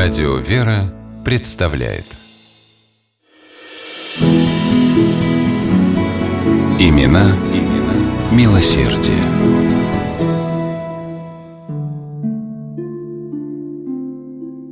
[0.00, 2.04] Радио «Вера» представляет
[6.78, 7.94] Имена, имена
[8.30, 9.18] милосердие.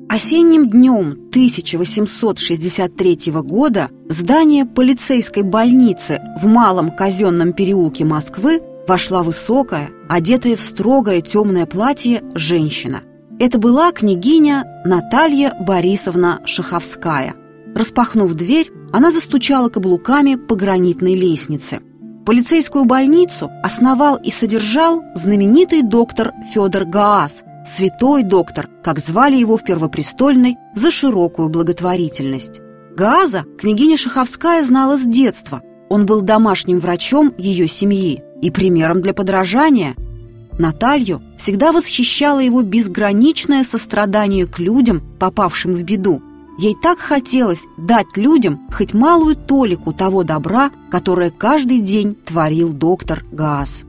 [0.09, 10.55] Осенним днем 1863 года здание полицейской больницы в Малом казенном переулке Москвы вошла высокая, одетая
[10.55, 13.03] в строгое темное платье женщина.
[13.39, 17.35] Это была княгиня Наталья Борисовна Шаховская.
[17.75, 21.81] Распахнув дверь, она застучала каблуками по гранитной лестнице.
[22.25, 29.65] Полицейскую больницу основал и содержал знаменитый доктор Федор Гаас, святой доктор, как звали его в
[29.65, 32.63] Первопрестольной, за широкую благотворительность.
[32.97, 35.61] Гааза княгиня Шаховская знала с детства.
[35.91, 39.95] Он был домашним врачом ее семьи и примером для подражания.
[40.59, 46.23] Наталью всегда восхищало его безграничное сострадание к людям, попавшим в беду.
[46.59, 53.23] Ей так хотелось дать людям хоть малую толику того добра, которое каждый день творил доктор
[53.31, 53.85] Гаас.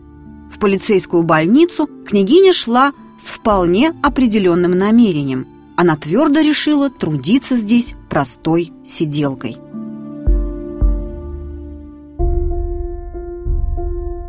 [0.52, 5.48] В полицейскую больницу княгиня шла с вполне определенным намерением.
[5.78, 9.58] Она твердо решила трудиться здесь простой сиделкой.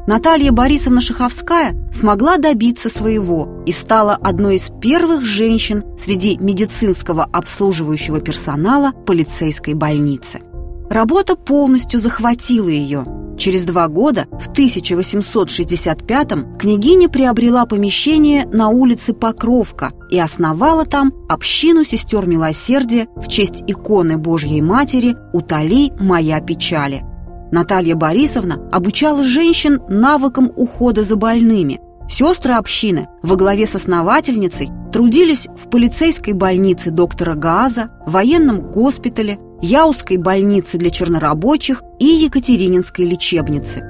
[0.09, 8.23] Наталья Борисовна Шаховская смогла добиться своего и стала одной из первых женщин среди медицинского обслуживающего
[8.23, 10.41] персонала полицейской больницы.
[10.89, 13.05] Работа полностью захватила ее.
[13.37, 21.85] Через два года, в 1865-м, княгиня приобрела помещение на улице Покровка и основала там общину
[21.85, 27.05] сестер милосердия в честь иконы Божьей Матери «Утоли моя печали»,
[27.51, 31.81] Наталья Борисовна обучала женщин навыкам ухода за больными.
[32.09, 40.17] Сестры общины во главе с основательницей трудились в полицейской больнице доктора Гааза, военном госпитале, Яузской
[40.17, 43.85] больнице для чернорабочих и Екатерининской лечебнице.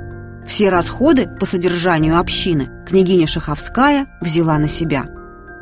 [0.46, 5.06] Все расходы по содержанию общины княгиня Шаховская взяла на себя.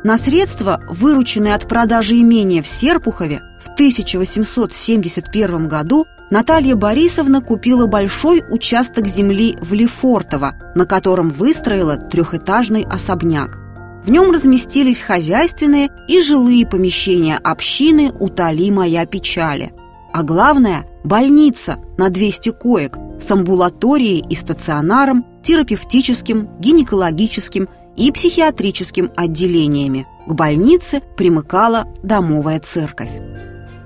[0.03, 8.43] На средства, вырученные от продажи имения в Серпухове, в 1871 году Наталья Борисовна купила большой
[8.49, 13.57] участок земли в Лефортово, на котором выстроила трехэтажный особняк.
[14.03, 19.73] В нем разместились хозяйственные и жилые помещения общины «Утоли моя печали».
[20.13, 30.05] А главное– больница на 200 коек с амбулаторией и стационаром, терапевтическим, гинекологическим и психиатрическим отделениями.
[30.27, 33.11] К больнице примыкала домовая церковь.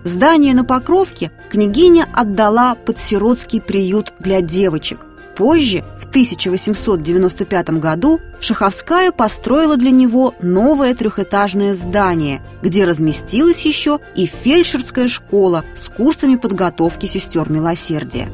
[0.03, 5.05] Здание на Покровке княгиня отдала под сиротский приют для девочек.
[5.35, 14.25] Позже, в 1895 году, Шаховская построила для него новое трехэтажное здание, где разместилась еще и
[14.25, 18.29] фельдшерская школа с курсами подготовки сестер милосердия.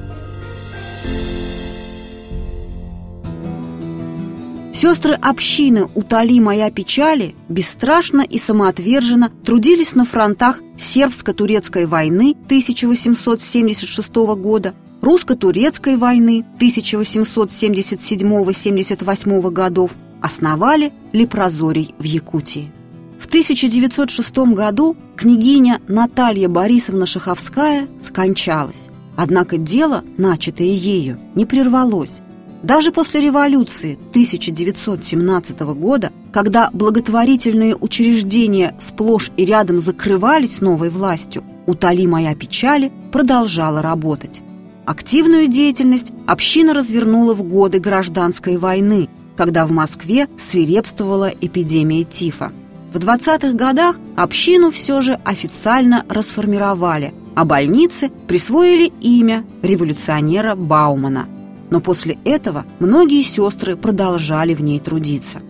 [4.80, 14.76] Сестры общины «Утоли моя печали» бесстрашно и самоотверженно трудились на фронтах сербско-турецкой войны 1876 года,
[15.02, 22.72] русско-турецкой войны 1877-78 годов, основали Лепрозорий в Якутии.
[23.20, 28.90] В 1906 году княгиня Наталья Борисовна Шаховская скончалась.
[29.16, 32.20] Однако дело, начатое ею, не прервалось.
[32.63, 42.07] Даже после революции 1917 года, когда благотворительные учреждения сплошь и рядом закрывались новой властью, «Утоли
[42.07, 44.41] моя печали» продолжала работать.
[44.85, 52.51] Активную деятельность община развернула в годы гражданской войны, когда в Москве свирепствовала эпидемия тифа.
[52.91, 61.28] В 20-х годах общину все же официально расформировали, а больнице присвоили имя революционера Баумана–
[61.70, 65.42] но после этого многие сестры продолжали в ней трудиться.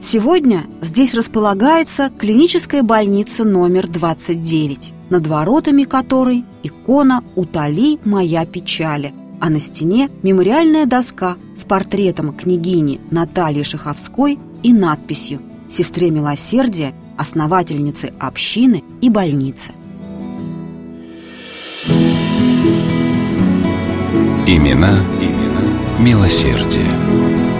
[0.00, 9.50] Сегодня здесь располагается клиническая больница номер 29, над воротами которой икона «Утоли моя печали», а
[9.50, 18.84] на стене мемориальная доска с портретом княгини Натальи Шаховской и надписью «Сестре милосердия, основательницы общины
[19.00, 19.72] и больницы».
[24.48, 25.55] Имена, имена
[25.98, 27.55] милосердие.